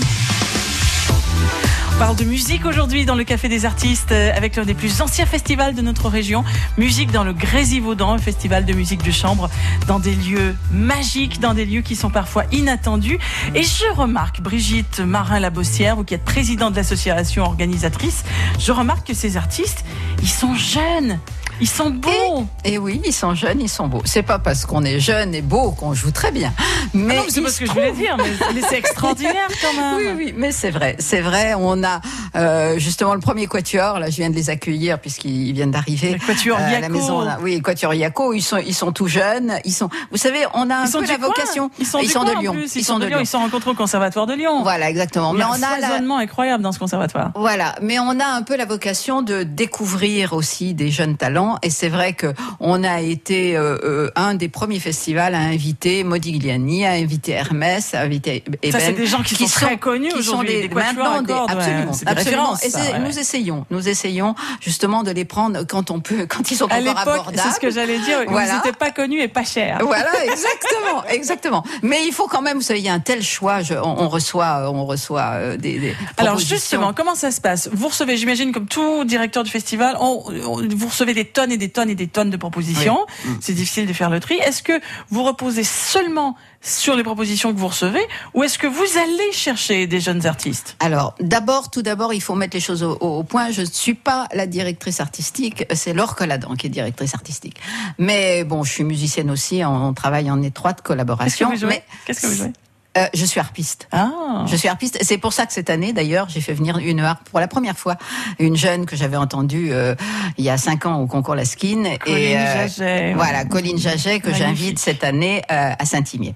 parle 1.97 2.17
de 2.17 2.25
musique 2.25 2.65
aujourd'hui 2.65 3.05
dans 3.05 3.15
le 3.15 3.23
Café 3.23 3.47
des 3.47 3.65
Artistes 3.65 4.11
euh, 4.11 4.35
avec 4.35 4.57
l'un 4.57 4.65
des 4.65 4.73
plus 4.73 5.01
anciens 5.01 5.25
festivals 5.25 5.75
de 5.75 5.81
notre 5.81 6.09
région. 6.09 6.43
Musique 6.77 7.11
dans 7.11 7.23
le 7.23 7.31
Grésivaudan, 7.31 8.11
un 8.11 8.17
festival 8.17 8.65
de 8.65 8.73
musique 8.73 9.01
de 9.01 9.11
chambre 9.11 9.49
dans 9.87 9.99
des 9.99 10.13
lieux 10.13 10.57
magiques, 10.73 11.39
dans 11.39 11.53
des 11.53 11.65
lieux 11.65 11.81
qui 11.81 11.95
sont 11.95 12.09
parfois 12.09 12.43
inattendus. 12.51 13.17
Et 13.55 13.63
je 13.63 13.89
remarque, 13.95 14.41
Brigitte 14.41 14.99
Marin-Labossière, 14.99 15.95
vous 15.95 16.03
qui 16.03 16.15
êtes 16.15 16.25
présidente 16.25 16.73
de 16.73 16.77
l'association 16.77 17.45
organisatrice, 17.45 18.25
je 18.59 18.73
remarque 18.73 19.07
que 19.07 19.13
ces 19.13 19.37
artistes, 19.37 19.85
ils 20.21 20.29
sont 20.29 20.53
jeunes, 20.53 21.17
ils 21.59 21.67
sont 21.67 21.89
beaux. 21.89 22.45
Et 22.63 22.77
oui, 22.77 23.01
ils 23.05 23.13
sont 23.13 23.35
jeunes, 23.35 23.61
ils 23.61 23.69
sont 23.69 23.87
beaux. 23.87 24.01
C'est 24.05 24.23
pas 24.23 24.39
parce 24.39 24.65
qu'on 24.65 24.83
est 24.83 24.99
jeune 24.99 25.33
et 25.33 25.41
beau 25.41 25.71
qu'on 25.71 25.93
joue 25.93 26.11
très 26.11 26.31
bien. 26.31 26.53
Mais 26.93 27.17
Ah 27.19 27.25
c'est 27.29 27.41
pas 27.41 27.49
ce 27.49 27.59
que 27.59 27.65
je 27.65 27.71
voulais 27.71 27.91
dire, 27.91 28.17
mais, 28.17 28.31
mais 28.53 28.61
c'est 28.67 28.77
extraordinaire 28.77 29.47
quand 29.61 29.73
même. 29.73 30.17
Oui, 30.17 30.25
oui, 30.25 30.33
mais 30.35 30.51
c'est 30.51 30.71
vrai, 30.71 30.95
c'est 30.99 31.21
vrai. 31.21 31.53
On 31.57 31.83
a 31.83 32.01
euh, 32.35 32.77
justement 32.79 33.13
le 33.13 33.19
premier 33.19 33.47
quatuor. 33.47 33.99
Là, 33.99 34.09
je 34.09 34.17
viens 34.17 34.29
de 34.29 34.35
les 34.35 34.49
accueillir 34.49 34.99
puisqu'ils 34.99 35.53
viennent 35.53 35.71
d'arriver 35.71 36.17
quatuor 36.25 36.57
euh, 36.59 36.77
à 36.77 36.79
la 36.79 36.89
maison. 36.89 37.21
là. 37.21 37.39
Oui, 37.41 37.61
quatuor 37.61 37.93
Yaco. 37.93 38.33
Ils 38.33 38.41
sont, 38.41 38.57
ils 38.57 38.75
sont 38.75 38.91
tout 38.91 39.07
jeunes. 39.07 39.53
Ils 39.65 39.73
sont, 39.73 39.89
vous 40.11 40.17
savez, 40.17 40.45
on 40.53 40.69
a 40.69 40.75
un 40.75 40.85
Ils 40.85 40.91
peu 40.91 41.05
la 41.05 41.17
vocation. 41.17 41.71
Ils 41.79 41.85
sont, 41.85 41.99
de 41.99 42.39
Lyon. 42.39 42.55
Ils, 42.75 42.83
sont 42.83 42.99
de 42.99 43.05
Lyon. 43.05 43.19
Ils 43.19 43.27
sont 43.27 43.39
rencontrés 43.39 43.71
au 43.71 43.75
Conservatoire 43.75 44.27
de 44.27 44.33
Lyon. 44.33 44.63
Voilà, 44.63 44.89
exactement. 44.89 45.33
Il 45.33 45.37
y 45.37 45.39
Mais 45.39 45.45
on 45.45 45.53
un 45.53 45.63
a 45.63 45.79
la, 45.79 45.87
foisonnement 45.87 46.17
incroyable 46.17 46.63
dans 46.63 46.71
ce 46.71 46.79
conservatoire. 46.79 47.31
Voilà, 47.35 47.75
mais 47.81 47.99
on 47.99 48.19
a 48.19 48.25
un 48.25 48.41
peu 48.43 48.55
la 48.55 48.65
vocation 48.65 49.21
de 49.21 49.43
découvrir 49.43 50.33
aussi 50.33 50.73
des 50.73 50.91
jeunes 50.91 51.17
talents, 51.17 51.46
et 51.61 51.69
c'est 51.69 51.89
vrai 51.89 52.13
que 52.13 52.27
on 52.59 52.83
a 52.83 52.99
été 53.01 53.55
euh, 53.57 53.77
euh, 53.83 54.11
un 54.15 54.33
des 54.35 54.49
premiers 54.49 54.79
festivals 54.79 55.33
à 55.35 55.39
inviter 55.39 56.03
Modigliani, 56.03 56.85
à 56.85 56.91
inviter 56.91 57.31
Hermès, 57.33 57.93
à 57.93 58.01
inviter 58.01 58.43
Eben, 58.61 58.71
Ça, 58.71 58.79
c'est 58.79 58.91
des 58.93 59.05
gens 59.07 59.21
qui, 59.23 59.35
sont, 59.35 59.45
très 59.45 59.77
connus 59.77 60.11
aujourd'hui. 60.13 60.53
des, 60.61 60.67
Des 60.67 60.75
maintenant 60.75 61.21
des- 61.21 61.27
cordes, 61.33 61.49
ouais. 61.51 61.57
absolument, 61.57 61.93
C'est 61.93 62.05
des 62.05 62.11
absolument. 62.11 62.41
références, 62.51 62.65
Et 62.65 62.69
ça, 62.69 62.79
c'est- 62.81 62.91
ouais. 62.93 62.99
nous 62.99 63.19
essayons, 63.19 63.65
nous 63.71 63.87
essayons 63.89 64.35
justement 64.61 65.03
de 65.03 65.11
les 65.11 65.25
prendre 65.25 65.63
quand 65.65 65.91
on 65.91 65.99
peut, 65.99 66.25
quand 66.27 66.49
ils 66.51 66.55
sont 66.57 66.65
À 66.65 66.75
encore 66.79 66.83
l'époque, 66.83 66.97
abordables. 67.07 67.37
c'est 67.43 67.55
ce 67.55 67.59
que 67.59 67.69
j'allais 67.71 67.99
dire. 67.99 68.19
Voilà. 68.27 68.53
Ils 68.53 68.55
n'étaient 68.57 68.77
pas 68.77 68.91
connus 68.91 69.21
et 69.21 69.27
pas 69.27 69.43
chers. 69.43 69.79
Voilà, 69.81 70.11
exactement, 70.25 71.03
exactement. 71.09 71.63
Mais 71.83 71.99
il 72.05 72.11
faut 72.13 72.27
quand 72.27 72.41
même, 72.41 72.57
vous 72.57 72.63
savez, 72.63 72.79
il 72.79 72.85
y 72.85 72.89
a 72.89 72.93
un 72.93 72.99
tel 72.99 73.23
choix. 73.23 73.61
je- 73.61 73.73
on, 73.75 74.03
on 74.03 74.09
reçoit, 74.09 74.69
on 74.71 74.85
reçoit 74.85 75.31
euh, 75.35 75.57
des, 75.57 75.79
des 75.79 75.95
Alors 76.17 76.39
justement, 76.39 76.93
comment 76.93 77.15
ça 77.15 77.31
se 77.31 77.41
passe? 77.41 77.69
Vous 77.71 77.87
recevez, 77.87 78.17
j'imagine, 78.17 78.51
comme 78.51 78.67
tout 78.67 79.03
directeur 79.05 79.43
du 79.43 79.51
festival, 79.51 79.95
on- 79.99 80.23
on- 80.45 80.67
vous 80.75 80.87
recevez 80.87 81.13
des 81.13 81.25
tonnes 81.37 81.51
et 81.51 81.57
des 81.57 81.69
tonnes 81.69 81.89
et 81.91 81.95
des 81.95 82.07
tonnes 82.07 82.31
de 82.31 82.37
propositions. 82.37 82.99
C'est 83.41 83.53
difficile 83.53 83.85
de 83.85 83.93
faire 83.93 84.09
le 84.09 84.19
tri. 84.19 84.35
Est-ce 84.47 84.63
que 84.63 84.79
vous 85.09 85.23
reposez 85.23 85.63
seulement 85.63 86.35
sur 86.61 86.95
les 86.95 87.03
propositions 87.03 87.53
que 87.53 87.59
vous 87.59 87.67
recevez, 87.67 88.01
ou 88.33 88.43
est-ce 88.43 88.57
que 88.57 88.65
vous 88.67 88.97
allez 88.97 89.31
chercher 89.31 89.85
des 89.87 89.99
jeunes 89.99 90.25
artistes? 90.25 90.75
Alors, 90.79 91.13
d'abord, 91.19 91.69
tout 91.69 91.83
d'abord, 91.83 92.11
il 92.13 92.21
faut 92.21 92.33
mettre 92.35 92.55
les 92.57 92.61
choses 92.69 92.81
au, 92.83 92.93
au 92.99 93.23
point. 93.23 93.51
Je 93.51 93.61
ne 93.61 93.65
suis 93.67 93.93
pas 93.93 94.27
la 94.33 94.47
directrice 94.47 94.99
artistique, 94.99 95.65
c'est 95.73 95.93
Laure 95.93 96.15
Colladan 96.15 96.55
qui 96.55 96.65
est 96.67 96.69
directrice 96.71 97.13
artistique. 97.13 97.57
Mais 97.99 98.43
bon, 98.43 98.63
je 98.63 98.71
suis 98.71 98.83
musicienne 98.83 99.29
aussi, 99.29 99.61
on, 99.63 99.89
on 99.89 99.93
travaille 99.93 100.29
en 100.31 100.41
étroite 100.41 100.77
Qu'est-ce 100.77 100.83
que 100.83 100.87
collaboration. 100.87 101.49
vous 101.51 101.55
jouez? 101.57 101.69
Mais 101.69 101.83
Qu'est-ce 102.05 102.21
que 102.21 102.27
vous 102.27 102.35
jouez? 102.35 102.53
Euh, 102.97 103.07
je 103.13 103.25
suis 103.25 103.39
harpiste. 103.39 103.87
Ah, 103.91 104.45
Je 104.47 104.55
suis 104.55 104.67
harpiste. 104.67 104.97
C'est 105.01 105.17
pour 105.17 105.33
ça 105.33 105.45
que 105.45 105.53
cette 105.53 105.69
année, 105.69 105.93
d'ailleurs, 105.93 106.27
j'ai 106.29 106.41
fait 106.41 106.53
venir 106.53 106.77
une 106.77 106.99
harpe 106.99 107.29
pour 107.29 107.39
la 107.39 107.47
première 107.47 107.77
fois, 107.77 107.95
une 108.39 108.55
jeune 108.55 108.85
que 108.85 108.95
j'avais 108.95 109.17
entendue 109.17 109.69
euh, 109.71 109.95
il 110.37 110.43
y 110.43 110.49
a 110.49 110.57
cinq 110.57 110.85
ans 110.85 110.99
au 110.99 111.07
concours 111.07 111.35
Laskin. 111.35 111.83
Colline 111.99 112.37
Jaget. 112.37 113.13
Voilà, 113.13 113.45
Colline 113.45 113.77
Jaget 113.77 114.19
que 114.19 114.33
j'invite 114.33 114.79
cette 114.79 115.03
année 115.03 115.41
euh, 115.51 115.71
à 115.77 115.85
Saint-Imier. 115.85 116.35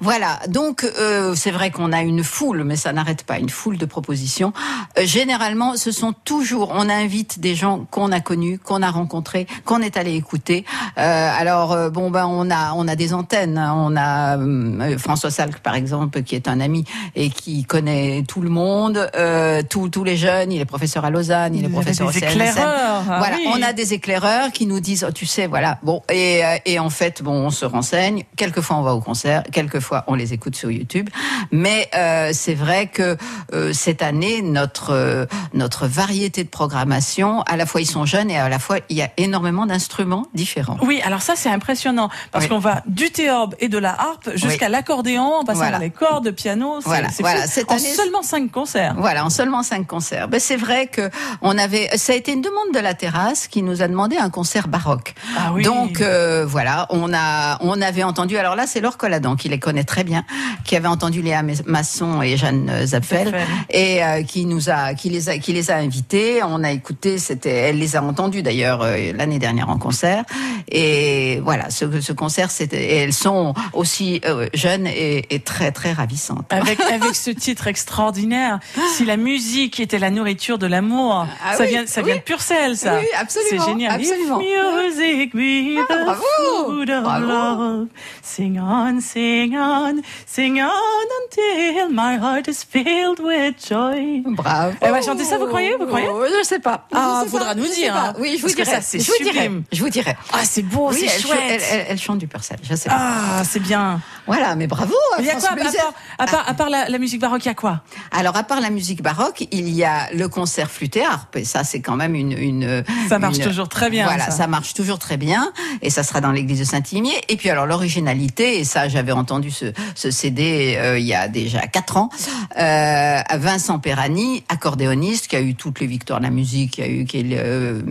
Voilà, 0.00 0.38
donc 0.48 0.84
euh, 0.84 1.34
c'est 1.34 1.50
vrai 1.50 1.70
qu'on 1.70 1.92
a 1.92 2.02
une 2.02 2.24
foule, 2.24 2.64
mais 2.64 2.76
ça 2.76 2.92
n'arrête 2.92 3.24
pas, 3.24 3.38
une 3.38 3.50
foule 3.50 3.78
de 3.78 3.86
propositions. 3.86 4.52
Euh, 4.98 5.02
généralement, 5.04 5.76
ce 5.76 5.92
sont 5.92 6.14
toujours, 6.24 6.72
on 6.74 6.88
invite 6.88 7.40
des 7.40 7.54
gens 7.54 7.86
qu'on 7.90 8.12
a 8.12 8.20
connus, 8.20 8.58
qu'on 8.58 8.82
a 8.82 8.90
rencontrés, 8.90 9.46
qu'on 9.64 9.80
est 9.80 9.96
allé 9.96 10.14
écouter. 10.14 10.64
Euh, 10.98 11.30
alors 11.38 11.72
euh, 11.72 11.90
bon 11.90 12.10
ben 12.10 12.26
on 12.26 12.50
a 12.50 12.72
on 12.74 12.88
a 12.88 12.96
des 12.96 13.12
antennes, 13.14 13.58
hein. 13.58 13.74
on 13.76 13.96
a 13.96 14.38
euh, 14.38 14.98
François 14.98 15.30
Salk 15.30 15.58
par 15.58 15.74
exemple 15.74 15.89
qui 16.24 16.34
est 16.34 16.48
un 16.48 16.60
ami 16.60 16.84
et 17.16 17.30
qui 17.30 17.64
connaît 17.64 18.22
tout 18.26 18.40
le 18.40 18.50
monde, 18.50 19.10
euh, 19.16 19.62
tous 19.68 20.04
les 20.04 20.16
jeunes. 20.16 20.52
Il 20.52 20.60
est 20.60 20.64
professeur 20.64 21.04
à 21.04 21.10
Lausanne, 21.10 21.54
il 21.54 21.64
est 21.64 21.68
Vous 21.68 21.74
professeur 21.74 22.08
au 22.08 22.12
CNSM. 22.12 22.28
éclaireurs. 22.30 23.02
ah 23.10 23.18
Voilà, 23.18 23.36
oui. 23.36 23.46
on 23.54 23.62
a 23.62 23.72
des 23.72 23.94
éclaireurs 23.94 24.52
qui 24.52 24.66
nous 24.66 24.80
disent, 24.80 25.04
oh, 25.08 25.12
tu 25.12 25.26
sais, 25.26 25.46
voilà, 25.46 25.78
bon, 25.82 26.02
et, 26.10 26.44
euh, 26.44 26.56
et 26.66 26.78
en 26.78 26.90
fait, 26.90 27.22
bon, 27.22 27.32
on 27.32 27.50
se 27.50 27.64
renseigne. 27.64 28.24
Quelquefois, 28.36 28.76
on 28.76 28.82
va 28.82 28.94
au 28.94 29.00
concert, 29.00 29.42
quelquefois, 29.52 30.04
on 30.06 30.14
les 30.14 30.32
écoute 30.32 30.56
sur 30.56 30.70
YouTube. 30.70 31.08
Mais 31.50 31.88
euh, 31.94 32.30
c'est 32.32 32.54
vrai 32.54 32.86
que 32.86 33.16
euh, 33.52 33.72
cette 33.72 34.02
année, 34.02 34.42
notre 34.42 35.26
notre 35.54 35.86
variété 35.86 36.44
de 36.44 36.48
programmation, 36.48 37.42
à 37.42 37.56
la 37.56 37.66
fois 37.66 37.80
ils 37.80 37.86
sont 37.86 38.04
jeunes 38.06 38.30
et 38.30 38.38
à 38.38 38.48
la 38.48 38.58
fois 38.58 38.78
il 38.88 38.96
y 38.96 39.02
a 39.02 39.10
énormément 39.16 39.66
d'instruments 39.66 40.26
différents. 40.34 40.76
Oui, 40.82 41.00
alors 41.04 41.22
ça 41.22 41.34
c'est 41.36 41.48
impressionnant 41.50 42.08
parce 42.32 42.44
Oui. 42.44 42.50
qu'on 42.50 42.58
va 42.58 42.82
du 42.86 43.10
théorbe 43.10 43.54
et 43.60 43.68
de 43.68 43.78
la 43.78 43.90
harpe 43.90 44.30
jusqu'à 44.34 44.68
l'accordéon 44.68 45.22
en 45.40 45.44
passant 45.44 45.60
Voilà. 45.60 45.79
Les 45.80 45.90
cordes, 45.90 46.30
piano. 46.32 46.80
c'est- 46.80 46.86
Voilà, 46.88 47.08
voilà. 47.20 47.42
fou. 47.42 47.48
Cette 47.52 47.70
en 47.70 47.74
année- 47.76 47.82
seulement 47.88 48.22
cinq 48.22 48.50
concerts. 48.50 48.94
Voilà, 48.98 49.24
en 49.24 49.30
seulement 49.30 49.62
cinq 49.62 49.86
concerts. 49.86 50.28
Ben, 50.28 50.38
c'est 50.40 50.56
vrai 50.56 50.86
que 50.86 51.10
on 51.42 51.56
avait, 51.58 51.88
ça 51.96 52.12
a 52.12 52.16
été 52.16 52.32
une 52.32 52.42
demande 52.42 52.72
de 52.74 52.78
la 52.78 52.94
terrasse 52.94 53.48
qui 53.48 53.62
nous 53.62 53.82
a 53.82 53.88
demandé 53.88 54.16
un 54.16 54.30
concert 54.30 54.68
baroque. 54.68 55.14
Ah 55.38 55.52
oui. 55.52 55.62
Donc 55.62 56.00
euh, 56.00 56.44
voilà, 56.46 56.86
on 56.90 57.12
a, 57.14 57.58
on 57.62 57.80
avait 57.80 58.02
entendu. 58.02 58.36
Alors 58.36 58.54
là, 58.56 58.66
c'est 58.66 58.80
Laure 58.80 58.96
Colladan 58.98 59.36
qui 59.36 59.48
les 59.48 59.58
connaît 59.58 59.84
très 59.84 60.04
bien, 60.04 60.24
qui 60.64 60.76
avait 60.76 60.88
entendu 60.88 61.22
Léa 61.22 61.42
Masson 61.66 62.22
et 62.22 62.36
Jeanne 62.36 62.70
Zapfel, 62.86 63.26
Zapfel. 63.26 63.40
et 63.70 64.04
euh, 64.04 64.22
qui 64.22 64.46
nous 64.46 64.70
a, 64.70 64.94
qui 64.94 65.08
les 65.10 65.28
a, 65.28 65.38
qui 65.38 65.52
les 65.52 65.70
a 65.70 65.76
invités. 65.76 66.42
On 66.42 66.62
a 66.62 66.70
écouté. 66.70 67.18
C'était, 67.18 67.50
elle 67.50 67.78
les 67.78 67.96
a 67.96 68.02
entendus 68.02 68.42
d'ailleurs 68.42 68.82
euh, 68.82 69.12
l'année 69.14 69.38
dernière 69.38 69.68
en 69.70 69.78
concert. 69.78 70.24
Et 70.70 71.40
voilà, 71.44 71.70
ce, 71.70 72.00
ce 72.00 72.12
concert, 72.12 72.50
c'était, 72.50 72.82
et 72.82 72.96
elles 72.98 73.12
sont 73.12 73.54
aussi 73.72 74.20
euh, 74.24 74.48
jeunes 74.54 74.86
et, 74.86 75.34
et 75.34 75.40
très 75.40 75.69
très 75.72 75.92
ravissantes. 75.92 76.50
Avec, 76.52 76.80
avec 76.92 77.14
ce 77.14 77.30
titre 77.30 77.66
extraordinaire, 77.66 78.58
si 78.96 79.04
la 79.04 79.16
musique 79.16 79.80
était 79.80 79.98
la 79.98 80.10
nourriture 80.10 80.58
de 80.58 80.66
l'amour, 80.66 81.26
Ah 81.44 81.56
ça 81.56 81.64
oui, 81.64 81.68
vient, 81.70 81.86
ça 81.86 82.00
oui. 82.00 82.06
vient 82.08 82.16
de 82.16 82.20
Purcell, 82.22 82.76
ça. 82.76 82.96
Oui, 82.98 83.06
absolument, 83.18 83.64
C'est 83.64 83.70
génial. 83.70 83.94
absolument. 84.00 84.38
Music 84.38 85.34
be 85.34 85.78
Ah, 85.80 85.84
the 85.94 86.04
bravo, 86.04 86.22
food 86.66 86.90
of 86.90 87.02
bravo. 87.04 87.26
love, 87.26 87.86
sing 88.22 88.58
on, 88.60 89.00
sing 89.00 89.56
on, 89.56 90.00
sing 90.26 90.60
on 90.60 91.06
until 91.24 91.88
my 91.94 92.16
heart 92.18 92.48
is 92.48 92.64
filled 92.68 93.20
with 93.20 93.54
joy. 93.68 94.22
Bravo. 94.26 94.76
Elle 94.80 94.90
va 94.92 95.02
chanter 95.02 95.24
ça, 95.24 95.38
vous 95.38 95.46
croyez 95.46 95.74
Vous 95.78 95.86
croyez 95.86 96.08
Oh, 96.10 96.24
Je 96.40 96.44
sais 96.46 96.58
pas. 96.58 96.86
Ah, 96.92 97.22
Je 97.24 97.30
faudra 97.30 97.48
pas, 97.48 97.54
nous 97.54 97.66
dire, 97.66 97.94
hein. 97.96 98.14
Oui, 98.18 98.36
je 98.36 98.42
vous 98.46 98.52
dirai. 98.54 98.78
c'est 98.82 98.98
je 98.98 99.06
vous 99.10 99.18
dirai. 99.24 99.32
sublime. 99.44 99.62
Je 99.72 99.80
vous 99.82 99.88
dirai. 99.90 100.16
Ah, 100.32 100.38
c'est 100.44 100.62
beau, 100.62 100.92
c'est 100.92 101.06
elle, 101.06 101.20
chouette. 101.20 101.38
elle, 101.48 101.60
elle- 101.72 101.86
elle 101.90 101.98
chante 101.98 102.18
du 102.18 102.26
Purcell. 102.26 102.58
Je 102.62 102.74
sais 102.74 102.88
pas. 102.88 102.96
Ah, 102.98 103.42
c'est 103.44 103.60
bien. 103.60 104.00
Voilà, 104.26 104.54
mais 104.56 104.66
bravo. 104.66 104.94
Il 105.18 105.24
y 105.24 105.30
a 105.30 105.32
France 105.38 105.49
quoi 105.56 105.68
à 105.68 105.72
part, 105.72 105.94
à 106.18 106.26
part, 106.26 106.48
à 106.48 106.54
part 106.54 106.70
la, 106.70 106.88
la 106.88 106.98
musique 106.98 107.20
baroque, 107.20 107.44
il 107.44 107.48
y 107.48 107.50
a 107.50 107.54
quoi? 107.54 107.82
Alors, 108.12 108.36
à 108.36 108.42
part 108.42 108.60
la 108.60 108.70
musique 108.70 109.02
baroque, 109.02 109.46
il 109.50 109.68
y 109.70 109.84
a 109.84 110.12
le 110.12 110.28
concert 110.28 110.70
flûte 110.70 110.96
et 110.96 111.04
harpe. 111.04 111.36
Et 111.36 111.44
ça, 111.44 111.64
c'est 111.64 111.80
quand 111.80 111.96
même 111.96 112.14
une, 112.14 112.32
une. 112.32 112.84
Ça 113.08 113.18
marche 113.18 113.38
une- 113.38 113.44
toujours 113.44 113.68
très 113.68 113.90
bien, 113.90 114.04
Voilà, 114.04 114.26
ça. 114.26 114.30
ça. 114.32 114.46
marche 114.46 114.74
toujours 114.74 114.98
très 114.98 115.16
bien. 115.16 115.52
Et 115.82 115.90
ça 115.90 116.02
sera 116.02 116.20
dans 116.20 116.32
l'église 116.32 116.58
de 116.60 116.64
Saint-Imier. 116.64 117.14
Et 117.28 117.36
puis, 117.36 117.50
alors, 117.50 117.66
l'originalité, 117.66 118.58
et 118.58 118.64
ça, 118.64 118.88
j'avais 118.88 119.12
entendu 119.12 119.50
ce, 119.50 119.66
ce 119.94 120.10
CD 120.10 120.76
euh, 120.78 120.98
il 120.98 121.06
y 121.06 121.14
a 121.14 121.28
déjà 121.28 121.60
quatre 121.66 121.96
ans, 121.96 122.10
euh, 122.58 123.20
Vincent 123.38 123.78
Perani, 123.78 124.44
accordéoniste, 124.48 125.28
qui 125.28 125.36
a 125.36 125.40
eu 125.40 125.54
toutes 125.54 125.80
les 125.80 125.86
victoires 125.86 126.18
de 126.20 126.24
la 126.24 126.30
musique, 126.30 126.72
qui 126.72 126.82
a 126.82 126.88
eu 126.88 127.04
qui 127.04 127.20
est 127.20 127.22
le, 127.22 127.36
euh, 127.38 127.82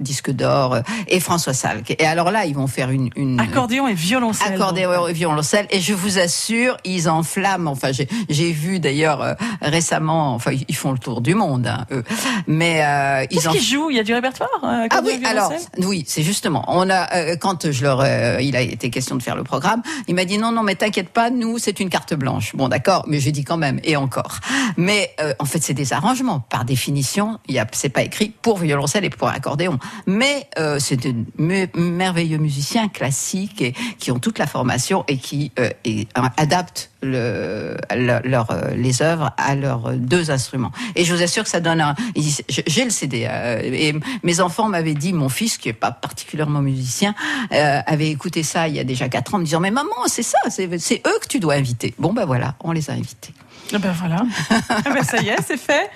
disque 0.00 0.30
d'or, 0.30 0.74
euh, 0.74 0.80
et 1.08 1.20
François 1.20 1.54
Salk. 1.54 1.94
Et 1.98 2.06
alors 2.06 2.30
là, 2.30 2.44
ils 2.46 2.54
vont 2.54 2.66
faire 2.66 2.90
une. 2.90 3.10
une 3.16 3.40
Accordéon 3.40 3.88
et 3.88 3.94
violoncelle. 3.94 4.54
accordéon 4.54 5.06
et 5.08 5.12
violoncelle 5.12 5.66
et 5.70 5.80
je 5.80 5.92
vous 5.94 6.18
assure 6.18 6.76
ils 6.84 7.08
enflamment 7.08 7.70
enfin 7.70 7.92
j'ai 7.92 8.08
j'ai 8.28 8.52
vu 8.52 8.80
d'ailleurs 8.80 9.22
euh, 9.22 9.34
récemment 9.62 10.34
enfin 10.34 10.52
ils 10.68 10.74
font 10.76 10.92
le 10.92 10.98
tour 10.98 11.20
du 11.20 11.34
monde 11.34 11.66
hein, 11.66 11.86
eux 11.90 12.04
mais 12.46 12.82
euh, 12.84 13.26
ils 13.30 13.48
en 13.48 13.52
qu'ils 13.52 13.62
jouent? 13.62 13.90
Il 13.90 13.96
y 13.96 14.00
a 14.00 14.04
du 14.04 14.14
répertoire 14.14 14.48
euh, 14.64 14.86
ah 14.90 15.00
oui, 15.04 15.20
alors 15.24 15.52
oui, 15.78 16.04
c'est 16.06 16.22
justement. 16.22 16.64
On 16.68 16.88
a 16.90 17.12
euh, 17.14 17.36
quand 17.36 17.70
je 17.70 17.82
leur, 17.82 18.00
euh, 18.00 18.38
il 18.40 18.56
a 18.56 18.60
été 18.60 18.90
question 18.90 19.16
de 19.16 19.22
faire 19.22 19.36
le 19.36 19.44
programme, 19.44 19.82
il 20.08 20.14
m'a 20.14 20.24
dit 20.24 20.38
non 20.38 20.52
non 20.52 20.62
mais 20.62 20.74
t'inquiète 20.74 21.08
pas, 21.10 21.30
nous 21.30 21.58
c'est 21.58 21.80
une 21.80 21.88
carte 21.90 22.14
blanche. 22.14 22.54
Bon 22.54 22.68
d'accord, 22.68 23.04
mais 23.06 23.20
j'ai 23.20 23.32
dit 23.32 23.44
quand 23.44 23.56
même 23.56 23.80
et 23.84 23.96
encore. 23.96 24.38
Mais 24.76 25.10
euh, 25.20 25.34
en 25.38 25.44
fait 25.44 25.62
c'est 25.62 25.74
des 25.74 25.92
arrangements 25.92 26.40
par 26.40 26.64
définition. 26.64 27.38
Il 27.48 27.54
y 27.54 27.58
a 27.58 27.66
c'est 27.72 27.88
pas 27.88 28.02
écrit 28.02 28.32
pour 28.42 28.58
violoncelle 28.58 29.04
et 29.04 29.10
pour 29.10 29.28
accordéon, 29.28 29.78
mais 30.06 30.46
euh, 30.58 30.78
c'est 30.78 30.96
de 30.96 31.14
me- 31.38 31.66
merveilleux 31.78 32.38
musiciens 32.38 32.88
classiques 32.88 33.62
et 33.62 33.74
qui 33.98 34.10
ont 34.10 34.18
toute 34.18 34.38
la 34.38 34.46
formation 34.46 35.04
et 35.08 35.18
qui 35.18 35.52
euh, 35.58 35.70
et, 35.84 36.06
euh, 36.18 36.22
euh, 37.04 37.76
les 38.76 39.02
œuvres 39.02 39.32
à 39.36 39.54
leurs 39.54 39.92
deux 39.94 40.30
instruments. 40.30 40.72
Et 40.96 41.04
je 41.04 41.14
vous 41.14 41.22
assure 41.22 41.44
que 41.44 41.50
ça 41.50 41.60
donne 41.60 41.80
un. 41.80 41.94
j'ai- 42.16 42.84
le 42.84 42.90
CD 42.90 43.26
euh, 43.28 43.60
et 43.62 43.94
mes 44.22 44.40
enfants 44.40 44.68
m'avaient 44.68 44.94
dit, 44.94 45.12
mon 45.12 45.28
fils 45.28 45.58
qui 45.58 45.68
est 45.68 45.72
pas 45.72 45.90
particulièrement 45.90 46.60
musicien, 46.60 47.14
euh, 47.52 47.80
avait 47.86 48.08
écouté 48.10 48.42
ça 48.42 48.68
il 48.68 48.74
y 48.74 48.80
a 48.80 48.84
déjà 48.84 49.08
quatre 49.08 49.34
ans, 49.34 49.38
me 49.38 49.44
disant 49.44 49.60
mais 49.60 49.70
maman 49.70 49.90
c'est 50.06 50.22
ça, 50.22 50.38
c'est 50.48 50.66
eux 50.66 51.18
que 51.20 51.28
tu 51.28 51.40
dois 51.40 51.54
inviter. 51.54 51.94
Bon 51.98 52.12
ben 52.12 52.24
voilà, 52.24 52.54
on 52.60 52.72
les 52.72 52.90
a 52.90 52.94
invités. 52.94 53.32
Ah 53.72 53.78
Ben 53.78 53.92
voilà. 53.98 54.22
Ah 54.68 54.82
ben 54.84 55.02
ça 55.02 55.20
y 55.20 55.28
est, 55.28 55.36
c'est 55.44 55.56
fait. 55.56 55.90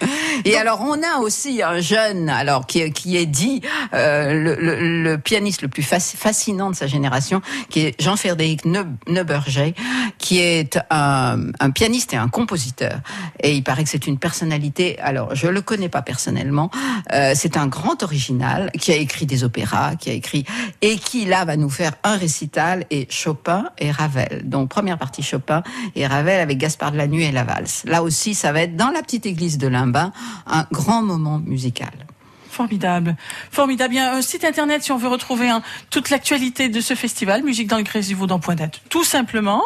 Et 0.45 0.57
alors 0.57 0.81
on 0.81 0.95
a 1.03 1.19
aussi 1.21 1.63
un 1.63 1.81
jeune, 1.81 2.29
alors 2.29 2.67
qui, 2.67 2.91
qui 2.93 3.17
est 3.17 3.27
dit 3.27 3.61
euh, 3.95 4.33
le, 4.33 4.55
le- 4.57 5.03
le 5.03 5.19
pianiste 5.19 5.63
le 5.63 5.69
plus 5.69 5.83
fascinant 5.85 6.71
de 6.71 6.75
sa 6.75 6.87
génération, 6.89 7.41
qui 7.71 7.81
est 7.81 8.01
Jean-Frédéric 8.03 8.65
Neu- 8.65 8.87
Neuberger, 9.07 9.75
qui 10.19 10.41
est 10.41 10.79
un, 10.91 11.39
un 11.61 11.71
pianiste 11.71 12.15
et 12.15 12.17
un 12.17 12.29
compositeur. 12.29 13.01
Et 13.41 13.55
il 13.55 13.63
paraît 13.63 13.85
que 13.85 13.91
c'est 13.91 14.07
une 14.09 14.19
personnalité. 14.19 14.99
Alors 15.01 15.35
je 15.37 15.47
le 15.47 15.61
connais 15.61 15.89
pas 15.91 16.03
personnellement. 16.03 16.71
euh, 17.13 17.33
c'est 17.37 17.57
un 17.57 17.67
grand 17.69 18.03
original 18.03 18.71
qui 18.81 18.91
a 18.93 18.97
écrit 18.97 19.27
des 19.27 19.45
opéras, 19.45 19.95
qui 19.95 20.11
a 20.11 20.15
écrit 20.15 20.45
et 20.83 20.97
qui 20.97 21.27
là 21.27 21.45
va 21.45 21.57
nous 21.57 21.71
faire 21.71 21.93
un 22.03 22.17
récital 22.17 22.87
et 22.91 23.07
Chopin 23.11 23.67
et 23.79 23.91
Ravel. 23.93 24.43
Donc 24.49 24.69
première 24.71 24.99
partie 24.99 25.23
Chopin 25.23 25.63
et 25.95 26.07
Ravel 26.07 26.41
avec 26.41 26.59
Gaspard 26.59 26.91
de 26.93 26.97
la 26.97 27.07
Nuit 27.07 27.25
et 27.25 27.31
la 27.33 27.45
valse. 27.59 27.83
Là 27.85 28.03
aussi, 28.03 28.35
ça 28.35 28.53
va 28.53 28.63
être 28.63 28.77
dans 28.77 28.91
la 28.91 29.03
petite 29.03 29.27
église 29.27 29.59
de 29.59 29.69
Limbin 29.69 30.13
un 30.47 30.67
grand 30.73 31.03
moment 31.03 31.39
musical. 31.39 32.07
Formidable. 32.51 33.17
Formidable. 33.53 33.93
Bien, 33.93 34.15
un 34.15 34.23
site 34.23 34.45
internet 34.45 34.83
si 34.83 34.91
on 34.91 34.97
veut 34.97 35.09
retrouver 35.09 35.49
hein, 35.49 35.63
toute 35.91 36.11
l'actualité 36.11 36.69
de 36.69 36.81
ce 36.81 36.95
festival, 36.95 37.45
Musique 37.45 37.69
dans 37.69 37.77
le 37.77 37.85
Grésivaudan.net. 37.85 38.81
Tout 38.89 39.05
simplement. 39.05 39.63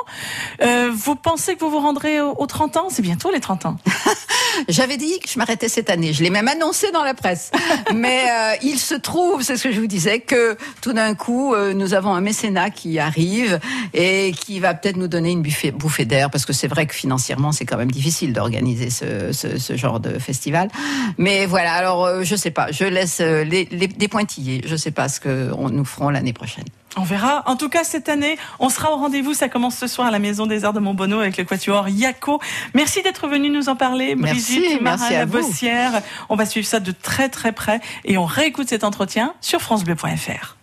Euh, 0.61 0.91
vous 0.93 1.15
pensez 1.15 1.55
que 1.55 1.61
vous 1.61 1.71
vous 1.71 1.81
rendrez 1.81 2.21
aux, 2.21 2.35
aux 2.37 2.47
30 2.47 2.77
ans? 2.77 2.87
C'est 2.91 3.01
bientôt 3.01 3.31
les 3.31 3.41
30 3.41 3.67
ans. 3.67 3.77
J'avais 4.69 4.97
dit 4.97 5.19
que 5.21 5.29
je 5.29 5.39
m'arrêtais 5.39 5.69
cette 5.69 5.91
année. 5.91 6.13
Je 6.13 6.23
l'ai 6.23 6.31
même 6.31 6.49
annoncé 6.49 6.91
dans 6.93 7.05
la 7.05 7.15
presse. 7.15 7.51
Mais 7.95 8.25
euh, 8.31 8.55
il 8.63 8.79
se 8.79 8.95
trouve, 8.95 9.43
c'est 9.43 9.57
ce 9.57 9.65
que 9.65 9.73
je 9.73 9.81
vous 9.81 9.87
disais, 9.87 10.21
que 10.21 10.57
tout 10.81 10.93
d'un 10.93 11.15
coup, 11.15 11.55
euh, 11.55 11.73
nous 11.75 11.95
avons 11.95 12.15
un 12.15 12.21
mécénat 12.21 12.71
qui 12.71 12.99
arrive 12.99 13.61
et 13.95 14.33
qui 14.33 14.61
va 14.61 14.75
peut-être 14.75 14.97
nous 14.97 15.09
donner 15.09 15.31
une 15.31 15.43
buffée- 15.43 15.73
bouffée 15.73 16.05
d'air, 16.05 16.31
parce 16.31 16.45
que 16.47 16.53
c'est 16.53 16.69
vrai 16.69 16.87
que 16.87 16.95
financièrement, 16.95 17.53
c'est 17.53 17.65
quand 17.65 17.77
même 17.79 17.91
difficile 17.91 18.33
d'organiser 18.33 18.91
ce, 18.91 19.33
ce, 19.33 19.59
ce 19.59 19.77
genre 19.77 20.01
de 20.01 20.19
festival. 20.19 20.69
Mais 21.19 21.47
voilà, 21.47 21.73
alors 21.75 22.05
euh, 22.05 22.23
je 22.25 22.37
sais 22.37 22.51
pas, 22.51 22.71
je 22.71 22.85
laisse 22.85 23.19
euh, 23.21 23.45
les, 23.45 23.67
les, 23.71 23.89
des 23.89 24.09
pointillés. 24.09 24.63
Je 24.67 24.77
sais 24.77 24.91
pas 24.91 25.09
ce 25.09 25.21
que 25.21 25.51
on, 25.57 25.69
nous 25.71 25.85
ferons 25.85 26.11
l'année 26.11 26.33
prochaine. 26.33 26.65
On 26.97 27.03
verra. 27.03 27.43
En 27.47 27.57
tout 27.57 27.69
cas, 27.69 27.85
cette 27.85 28.09
année, 28.09 28.37
on 28.59 28.69
sera 28.69 28.93
au 28.93 28.97
rendez-vous. 28.97 29.35
Ça 29.35 29.49
commence 29.49 29.77
ce 29.77 29.87
soir 29.87 30.09
à 30.09 30.11
la 30.11 30.19
Maison 30.19 30.47
des 30.47 30.65
Arts 30.65 30.73
de 30.73 30.81
Montbonneau 30.81 31.21
avec 31.21 31.37
le 31.37 31.45
quatuor 31.45 31.89
Yako. 31.89 32.41
Merci 32.75 33.03
d'être 33.03 33.29
venu 33.29 33.49
nous 33.49 33.69
en 33.69 33.77
parler, 33.77 34.15
Merci, 34.15 34.59
Brigitte 34.61 34.83
merci 34.83 35.15
à 35.15 35.25
vous. 35.25 35.33
Marin-Labossière. 35.33 36.03
On 36.29 36.37
va 36.37 36.45
suivre 36.45 36.67
ça 36.67 36.81
de 36.81 36.93
très 36.93 37.29
très 37.29 37.53
près 37.53 37.81
et 38.05 38.19
on 38.19 38.25
réécoute 38.25 38.69
cet 38.69 38.85
entretien 38.85 39.35
sur 39.41 39.61
francebleu.fr. 39.61 40.51